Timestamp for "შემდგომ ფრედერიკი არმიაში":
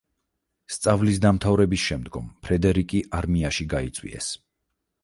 1.91-3.71